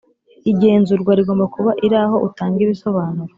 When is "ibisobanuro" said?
2.65-3.29